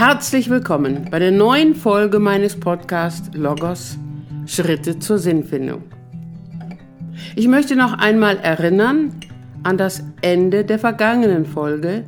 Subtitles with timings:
[0.00, 3.98] Herzlich willkommen bei der neuen Folge meines Podcasts Logos
[4.46, 5.82] Schritte zur Sinnfindung.
[7.36, 9.20] Ich möchte noch einmal erinnern
[9.62, 12.06] an das Ende der vergangenen Folge,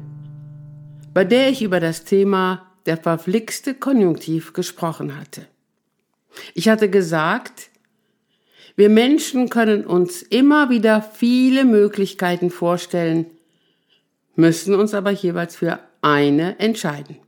[1.12, 5.46] bei der ich über das Thema der verflixte Konjunktiv gesprochen hatte.
[6.54, 7.68] Ich hatte gesagt,
[8.74, 13.26] wir Menschen können uns immer wieder viele Möglichkeiten vorstellen,
[14.34, 17.18] müssen uns aber jeweils für eine entscheiden.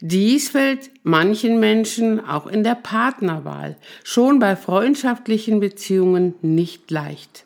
[0.00, 7.44] Dies fällt manchen Menschen auch in der Partnerwahl, schon bei freundschaftlichen Beziehungen nicht leicht.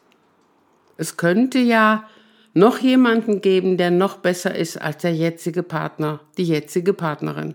[0.97, 2.09] Es könnte ja
[2.55, 7.55] noch jemanden geben, der noch besser ist als der jetzige Partner, die jetzige Partnerin.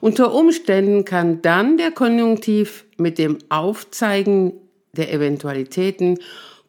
[0.00, 4.52] Unter Umständen kann dann der Konjunktiv mit dem Aufzeigen
[4.92, 6.18] der Eventualitäten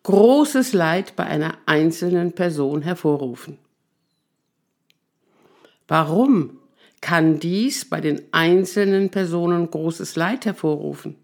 [0.03, 3.59] großes Leid bei einer einzelnen Person hervorrufen.
[5.91, 6.57] Warum
[7.01, 11.17] kann dies bei den einzelnen Personen großes Leid hervorrufen?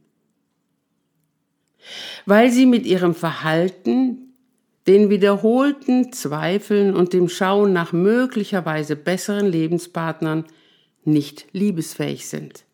[2.26, 4.34] Weil sie mit ihrem Verhalten,
[4.86, 10.44] den wiederholten Zweifeln und dem Schauen nach möglicherweise besseren Lebenspartnern
[11.06, 12.66] nicht liebesfähig sind.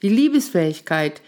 [0.00, 1.20] Die Liebesfähigkeit,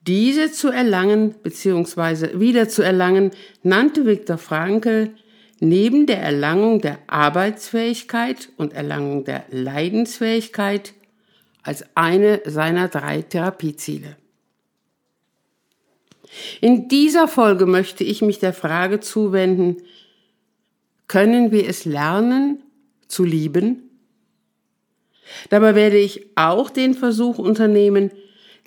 [0.00, 2.40] diese zu erlangen bzw.
[2.40, 3.32] wieder zu erlangen,
[3.62, 5.10] nannte Viktor Frankl
[5.60, 10.94] neben der Erlangung der Arbeitsfähigkeit und Erlangung der Leidensfähigkeit
[11.62, 14.16] als eine seiner drei Therapieziele.
[16.60, 19.78] In dieser Folge möchte ich mich der Frage zuwenden,
[21.06, 22.62] können wir es lernen
[23.08, 23.90] zu lieben?
[25.48, 28.10] Dabei werde ich auch den Versuch unternehmen,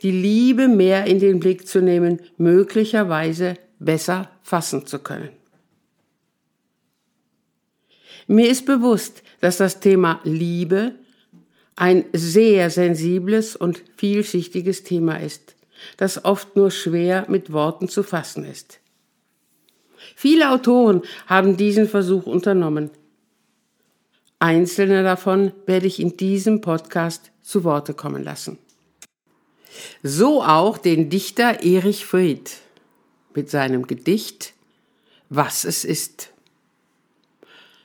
[0.01, 5.29] die Liebe mehr in den Blick zu nehmen, möglicherweise besser fassen zu können.
[8.27, 10.95] Mir ist bewusst, dass das Thema Liebe
[11.75, 15.55] ein sehr sensibles und vielschichtiges Thema ist,
[15.97, 18.79] das oft nur schwer mit Worten zu fassen ist.
[20.15, 22.91] Viele Autoren haben diesen Versuch unternommen.
[24.39, 28.57] Einzelne davon werde ich in diesem Podcast zu Worte kommen lassen.
[30.03, 32.57] So auch den Dichter Erich Fried
[33.33, 34.53] mit seinem Gedicht
[35.29, 36.30] Was es ist.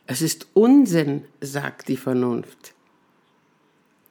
[0.07, 2.75] Es ist Unsinn, sagt die Vernunft.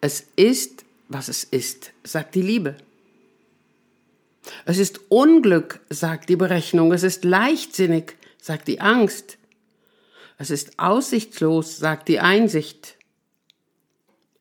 [0.01, 2.75] Es ist, was es ist, sagt die Liebe.
[4.65, 6.91] Es ist Unglück, sagt die Berechnung.
[6.91, 9.37] Es ist leichtsinnig, sagt die Angst.
[10.37, 12.97] Es ist aussichtslos, sagt die Einsicht.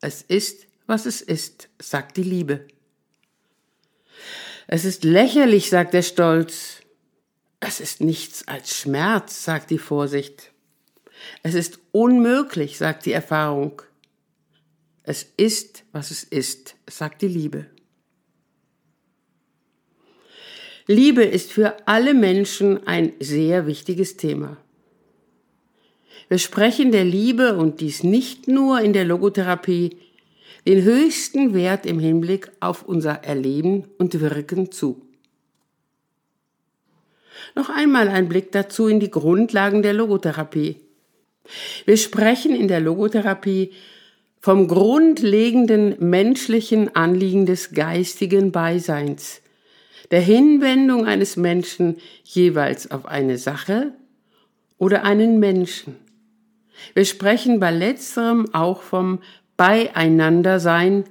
[0.00, 2.66] Es ist, was es ist, sagt die Liebe.
[4.66, 6.81] Es ist lächerlich, sagt der Stolz.
[7.60, 10.50] Es ist nichts als Schmerz, sagt die Vorsicht.
[11.43, 13.83] Es ist unmöglich, sagt die Erfahrung.
[15.03, 17.67] Es ist, was es ist, sagt die Liebe.
[20.87, 24.59] Liebe ist für alle Menschen ein sehr wichtiges Thema.
[26.29, 29.99] Wir sprechen der Liebe und dies nicht nur in der Logotherapie
[30.67, 35.03] den höchsten Wert im Hinblick auf unser Erleben und Wirken zu.
[37.55, 40.81] Noch einmal ein Blick dazu in die Grundlagen der Logotherapie.
[41.84, 43.72] Wir sprechen in der Logotherapie
[44.41, 49.41] vom grundlegenden menschlichen Anliegen des geistigen Beiseins,
[50.10, 53.93] der Hinwendung eines Menschen jeweils auf eine Sache
[54.78, 55.97] oder einen Menschen.
[56.93, 59.21] Wir sprechen bei letzterem auch vom
[59.56, 61.05] Beieinandersein,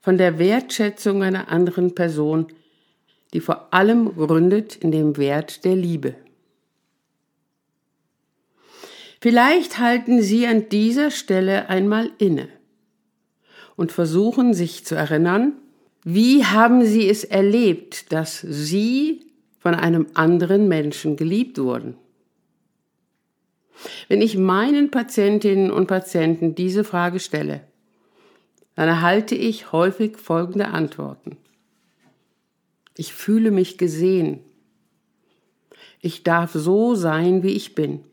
[0.00, 2.46] von der Wertschätzung einer anderen Person,
[3.34, 6.14] die vor allem gründet in dem Wert der Liebe.
[9.20, 12.48] Vielleicht halten Sie an dieser Stelle einmal inne
[13.76, 15.54] und versuchen sich zu erinnern,
[16.04, 19.26] wie haben Sie es erlebt, dass Sie
[19.58, 21.96] von einem anderen Menschen geliebt wurden?
[24.08, 27.60] Wenn ich meinen Patientinnen und Patienten diese Frage stelle,
[28.74, 31.36] dann erhalte ich häufig folgende Antworten.
[32.96, 34.40] Ich fühle mich gesehen.
[36.00, 38.04] Ich darf so sein, wie ich bin.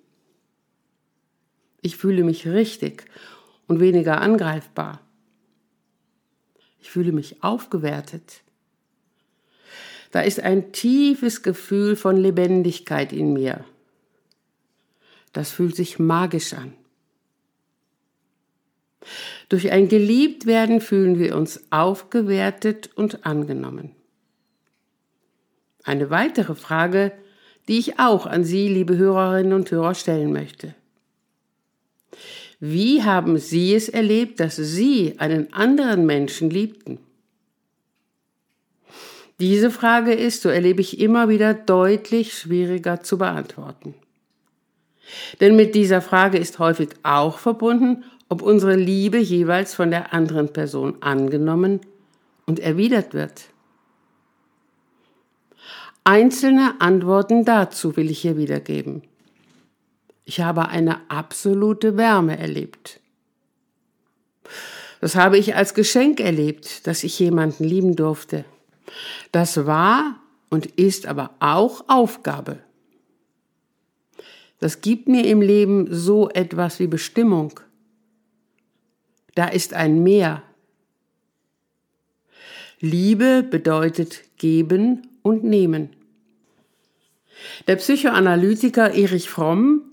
[1.86, 3.06] Ich fühle mich richtig
[3.68, 5.02] und weniger angreifbar.
[6.80, 8.42] Ich fühle mich aufgewertet.
[10.10, 13.66] Da ist ein tiefes Gefühl von Lebendigkeit in mir.
[15.32, 16.74] Das fühlt sich magisch an.
[19.50, 23.92] Durch ein Geliebtwerden fühlen wir uns aufgewertet und angenommen.
[25.84, 27.12] Eine weitere Frage,
[27.68, 30.74] die ich auch an Sie, liebe Hörerinnen und Hörer, stellen möchte.
[32.60, 37.00] Wie haben Sie es erlebt, dass Sie einen anderen Menschen liebten?
[39.40, 43.94] Diese Frage ist, so erlebe ich immer wieder, deutlich schwieriger zu beantworten.
[45.42, 50.52] Denn mit dieser Frage ist häufig auch verbunden, ob unsere Liebe jeweils von der anderen
[50.52, 51.82] Person angenommen
[52.46, 53.44] und erwidert wird.
[56.04, 59.02] Einzelne Antworten dazu will ich hier wiedergeben.
[60.26, 63.00] Ich habe eine absolute Wärme erlebt.
[65.00, 68.44] Das habe ich als Geschenk erlebt, dass ich jemanden lieben durfte.
[69.32, 70.20] Das war
[70.50, 72.58] und ist aber auch Aufgabe.
[74.60, 77.60] Das gibt mir im Leben so etwas wie Bestimmung.
[79.36, 80.42] Da ist ein Mehr.
[82.80, 85.90] Liebe bedeutet geben und nehmen.
[87.68, 89.84] Der Psychoanalytiker Erich Fromm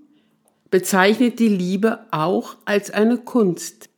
[0.73, 3.91] bezeichnet die Liebe auch als eine Kunst.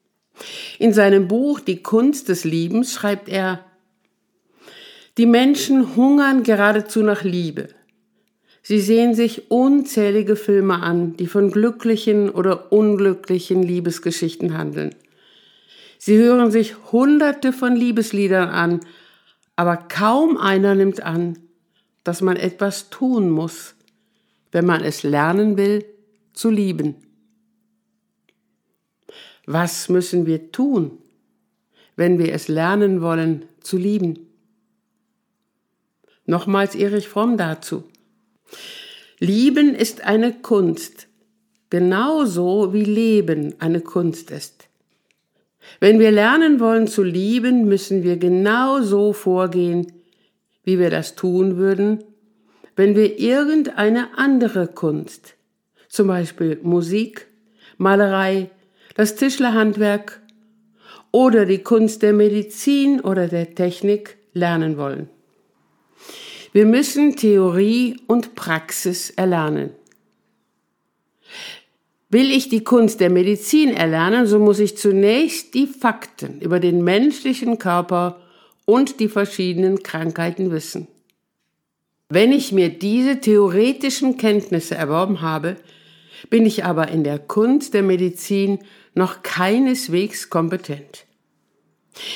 [0.81, 3.65] In seinem Buch Die Kunst des Liebens schreibt er,
[5.17, 7.69] die Menschen hungern geradezu nach Liebe.
[8.61, 14.97] Sie sehen sich unzählige Filme an, die von glücklichen oder unglücklichen Liebesgeschichten handeln.
[15.99, 18.81] Sie hören sich hunderte von Liebesliedern an,
[19.55, 21.39] aber kaum einer nimmt an,
[22.03, 23.77] dass man etwas tun muss,
[24.51, 25.85] wenn man es lernen will,
[26.35, 26.97] zu lieben.
[29.47, 30.99] Was müssen wir tun,
[31.97, 34.19] wenn wir es lernen wollen zu lieben?
[36.27, 37.85] Nochmals Erich Fromm dazu.
[39.19, 41.09] Lieben ist eine Kunst,
[41.71, 44.69] genauso wie Leben eine Kunst ist.
[45.81, 49.93] Wenn wir lernen wollen zu lieben, müssen wir genau so vorgehen,
[50.63, 52.03] wie wir das tun würden,
[52.77, 55.35] wenn wir irgendeine andere Kunst,
[55.95, 57.29] zum Beispiel Musik,
[57.79, 58.51] Malerei,
[58.97, 60.21] das Tischlerhandwerk
[61.11, 65.09] oder die Kunst der Medizin oder der Technik lernen wollen.
[66.53, 69.71] Wir müssen Theorie und Praxis erlernen.
[72.11, 76.85] Will ich die Kunst der Medizin erlernen, so muss ich zunächst die Fakten über den
[76.85, 78.21] menschlichen Körper
[78.67, 80.87] und die verschiedenen Krankheiten wissen.
[82.09, 85.57] Wenn ich mir diese theoretischen Kenntnisse erworben habe,
[86.31, 88.59] bin ich aber in der Kunst der Medizin
[88.95, 91.07] noch keineswegs kompetent.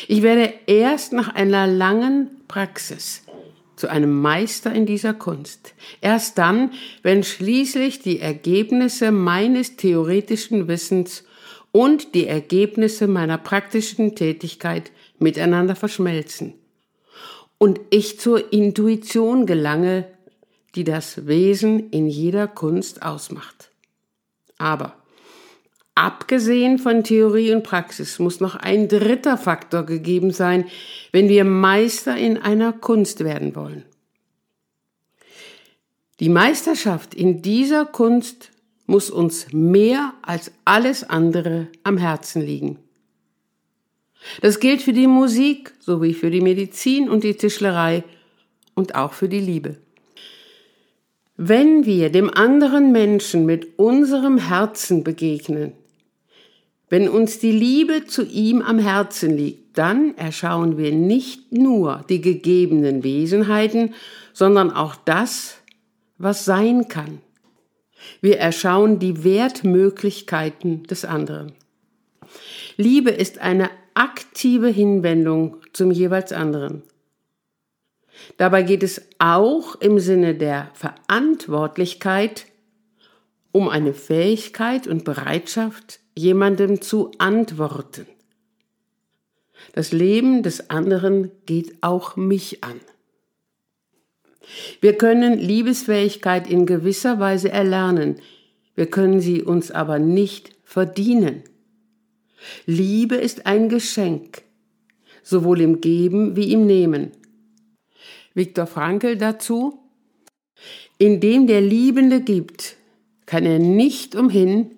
[0.09, 3.23] Ich werde erst nach einer langen Praxis
[3.77, 5.75] zu einem Meister in dieser Kunst.
[6.01, 6.73] Erst dann,
[7.03, 11.25] wenn schließlich die Ergebnisse meines theoretischen Wissens
[11.71, 16.55] und die Ergebnisse meiner praktischen Tätigkeit miteinander verschmelzen
[17.59, 20.09] und ich zur Intuition gelange,
[20.75, 23.71] die das Wesen in jeder Kunst ausmacht.
[24.59, 24.97] Aber
[25.95, 30.67] abgesehen von Theorie und Praxis muss noch ein dritter Faktor gegeben sein,
[31.13, 33.85] wenn wir Meister in einer Kunst werden wollen.
[36.21, 38.51] Die Meisterschaft in dieser Kunst
[38.87, 42.79] muss uns mehr als alles andere am Herzen liegen.
[44.41, 48.03] Das gilt für die Musik sowie für die Medizin und die Tischlerei
[48.75, 49.77] und auch für die Liebe.
[51.41, 55.73] Wenn wir dem anderen Menschen mit unserem Herzen begegnen,
[56.89, 62.21] wenn uns die Liebe zu ihm am Herzen liegt, dann erschauen wir nicht nur die
[62.21, 63.95] gegebenen Wesenheiten,
[64.33, 65.59] sondern auch das,
[66.17, 67.21] was sein kann.
[68.21, 71.53] Wir erschauen die Wertmöglichkeiten des anderen.
[72.77, 76.83] Liebe ist eine aktive Hinwendung zum jeweils anderen.
[78.37, 82.47] Dabei geht es auch im Sinne der Verantwortlichkeit
[83.53, 88.07] um eine Fähigkeit und Bereitschaft, jemandem zu antworten.
[89.73, 92.81] Das Leben des anderen geht auch mich an.
[94.81, 98.21] Wir können Liebesfähigkeit in gewisser Weise erlernen,
[98.75, 101.43] wir können sie uns aber nicht verdienen.
[102.65, 104.43] Liebe ist ein Geschenk,
[105.25, 107.11] sowohl im Geben wie im Nehmen.
[108.39, 109.79] Viktor Frankl dazu,
[110.97, 112.77] indem der Liebende gibt,
[113.27, 114.71] kann er nicht umhin,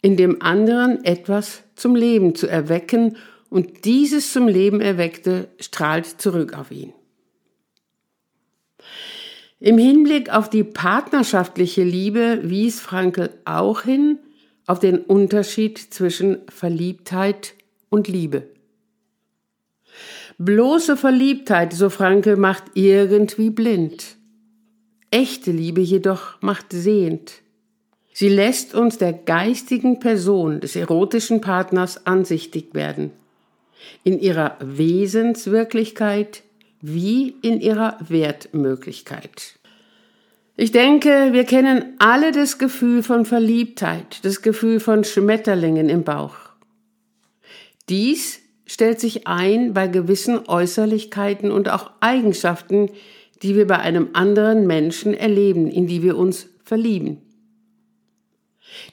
[0.00, 3.16] in dem anderen etwas zum Leben zu erwecken
[3.50, 6.94] und dieses zum Leben erweckte strahlt zurück auf ihn.
[9.58, 14.18] Im Hinblick auf die partnerschaftliche Liebe wies Frankl auch hin
[14.66, 17.54] auf den Unterschied zwischen Verliebtheit
[17.90, 18.48] und Liebe.
[20.42, 24.16] Bloße Verliebtheit, so Frankl, macht irgendwie blind.
[25.10, 27.42] Echte Liebe jedoch macht sehend.
[28.14, 33.10] Sie lässt uns der geistigen Person des erotischen Partners ansichtig werden,
[34.02, 36.42] in ihrer Wesenswirklichkeit
[36.80, 39.58] wie in ihrer Wertmöglichkeit.
[40.56, 46.36] Ich denke, wir kennen alle das Gefühl von Verliebtheit, das Gefühl von Schmetterlingen im Bauch.
[47.90, 48.39] Dies
[48.70, 52.88] stellt sich ein bei gewissen Äußerlichkeiten und auch Eigenschaften,
[53.42, 57.20] die wir bei einem anderen Menschen erleben, in die wir uns verlieben.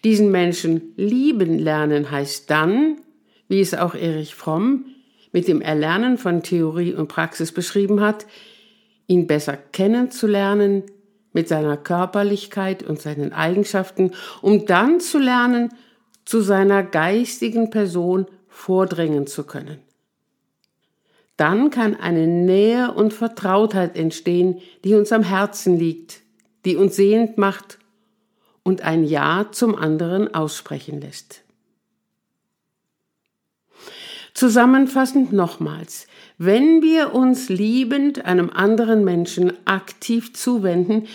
[0.04, 2.98] Diesen Menschen lieben lernen heißt dann,
[3.50, 4.86] wie es auch Erich Fromm
[5.32, 8.26] mit dem Erlernen von Theorie und Praxis beschrieben hat,
[9.06, 10.86] ihn besser kennenzulernen
[11.34, 15.70] mit seiner Körperlichkeit und seinen Eigenschaften, um dann zu lernen,
[16.26, 18.26] zu seiner geistigen Person
[18.58, 19.78] vordringen zu können.
[21.38, 26.22] Dann kann eine Nähe und Vertrautheit entstehen, die uns am Herzen liegt,
[26.66, 27.78] die uns sehend macht
[28.64, 31.44] und ein Ja zum anderen aussprechen lässt.
[34.34, 36.08] Zusammenfassend nochmals,
[36.40, 41.08] wenn wir uns liebend einem anderen Menschen aktiv zuwenden,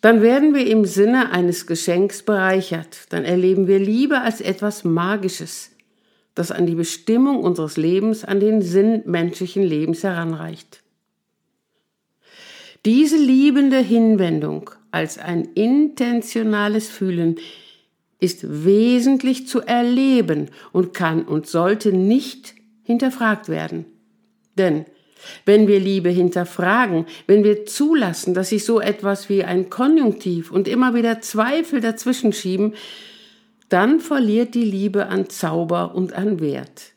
[0.00, 5.69] dann werden wir im Sinne eines Geschenks bereichert, dann erleben wir Liebe als etwas Magisches,
[6.40, 10.82] das an die Bestimmung unseres Lebens, an den Sinn menschlichen Lebens heranreicht.
[12.86, 17.36] Diese liebende Hinwendung als ein intentionales Fühlen
[18.20, 22.54] ist wesentlich zu erleben und kann und sollte nicht
[22.84, 23.84] hinterfragt werden.
[24.56, 24.86] Denn
[25.44, 30.68] wenn wir Liebe hinterfragen, wenn wir zulassen, dass sich so etwas wie ein Konjunktiv und
[30.68, 32.72] immer wieder Zweifel dazwischen schieben,
[33.70, 36.92] dann verliert die Liebe an Zauber und an Wert.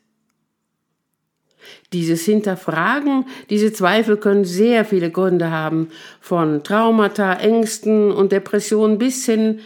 [1.93, 5.89] Dieses Hinterfragen, diese Zweifel können sehr viele Gründe haben,
[6.19, 9.59] von Traumata, Ängsten und Depressionen bis hin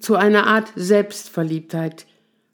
[0.00, 2.06] zu einer Art Selbstverliebtheit,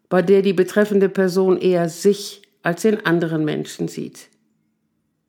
[0.09, 4.29] bei der die betreffende Person eher sich als den anderen Menschen sieht.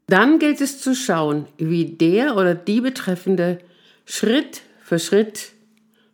[0.07, 3.59] Dann gilt es zu schauen, wie der oder die Betreffende
[4.05, 5.53] Schritt für Schritt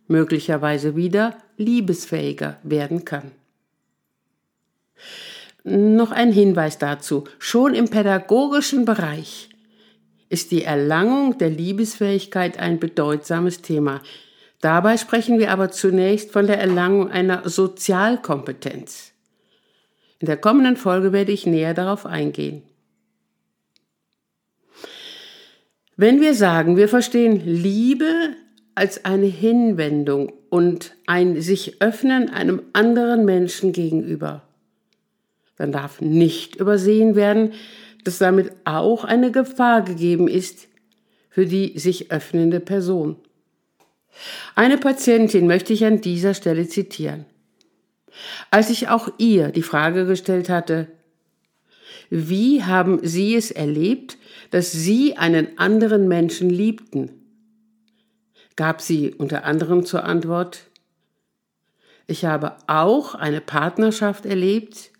[0.08, 3.30] möglicherweise wieder liebesfähiger werden kann.
[5.64, 7.24] Noch ein Hinweis dazu.
[7.38, 9.50] Schon im pädagogischen Bereich
[10.28, 14.02] ist die Erlangung der Liebesfähigkeit ein bedeutsames Thema.
[14.60, 19.12] Dabei sprechen wir aber zunächst von der Erlangung einer Sozialkompetenz.
[20.20, 22.62] In der kommenden Folge werde ich näher darauf eingehen.
[25.96, 28.30] Wenn wir sagen, wir verstehen Liebe
[28.78, 34.42] als eine Hinwendung und ein sich öffnen einem anderen Menschen gegenüber,
[35.56, 37.52] dann darf nicht übersehen werden,
[38.04, 40.68] dass damit auch eine Gefahr gegeben ist
[41.28, 43.16] für die sich öffnende Person.
[44.54, 47.26] Eine Patientin möchte ich an dieser Stelle zitieren.
[48.50, 50.86] Als ich auch ihr die Frage gestellt hatte,
[52.10, 54.16] wie haben Sie es erlebt,
[54.50, 57.17] dass Sie einen anderen Menschen liebten?
[58.58, 60.64] Gab sie unter anderem zur Antwort,
[62.08, 64.90] ich habe auch eine Partnerschaft erlebt,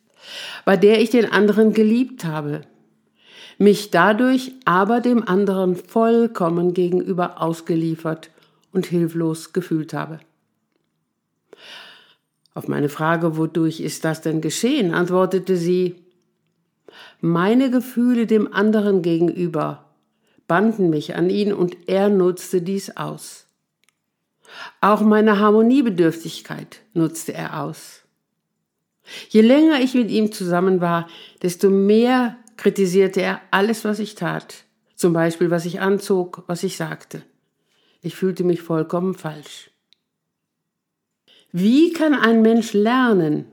[0.65, 2.63] bei der ich den anderen geliebt habe,
[3.59, 8.31] mich dadurch aber dem anderen vollkommen gegenüber ausgeliefert
[8.73, 10.21] und hilflos gefühlt habe.
[12.55, 15.97] Auf meine Frage, wodurch ist das denn geschehen, antwortete sie,
[17.21, 19.85] meine Gefühle dem anderen gegenüber
[20.47, 23.48] banden mich an ihn und er nutzte dies aus.
[24.81, 28.03] Auch meine Harmoniebedürftigkeit nutzte er aus.
[29.31, 31.09] Je länger ich mit ihm zusammen war,
[31.43, 34.65] desto mehr kritisierte er alles, was ich tat.
[34.95, 37.23] Zum Beispiel, was ich anzog, was ich sagte.
[38.03, 39.71] Ich fühlte mich vollkommen falsch.
[41.53, 43.47] Wie kann ein Mensch lernen,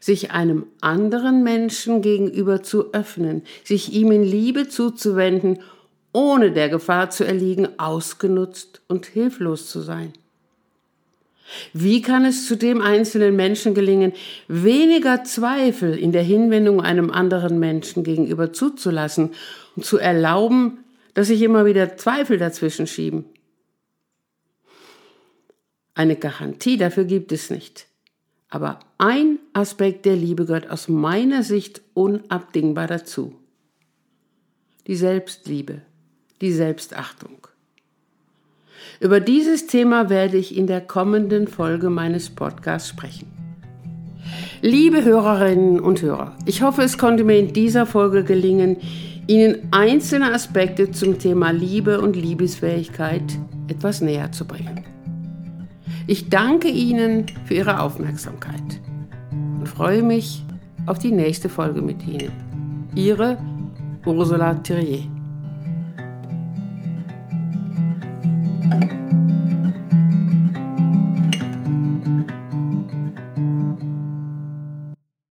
[0.00, 5.60] sich einem anderen Menschen gegenüber zu öffnen, sich ihm in Liebe zuzuwenden,
[6.12, 10.12] ohne der Gefahr zu erliegen, ausgenutzt und hilflos zu sein?
[11.72, 14.12] Wie kann es zu dem einzelnen Menschen gelingen,
[14.48, 19.30] weniger Zweifel in der Hinwendung einem anderen Menschen gegenüber zuzulassen
[19.76, 23.26] und zu erlauben, dass sich immer wieder Zweifel dazwischen schieben?
[25.94, 27.86] Eine Garantie dafür gibt es nicht.
[28.48, 33.34] Aber ein Aspekt der Liebe gehört aus meiner Sicht unabdingbar dazu.
[34.86, 35.82] Die Selbstliebe,
[36.40, 37.48] die Selbstachtung.
[39.00, 43.26] Über dieses Thema werde ich in der kommenden Folge meines Podcasts sprechen.
[44.62, 48.78] Liebe Hörerinnen und Hörer, ich hoffe, es konnte mir in dieser Folge gelingen,
[49.26, 53.22] Ihnen einzelne Aspekte zum Thema Liebe und Liebesfähigkeit
[53.68, 54.84] etwas näher zu bringen.
[56.06, 58.80] Ich danke Ihnen für Ihre Aufmerksamkeit
[59.58, 60.44] und freue mich
[60.86, 62.32] auf die nächste Folge mit Ihnen.
[62.94, 63.38] Ihre
[64.04, 65.13] Ursula Thierrier.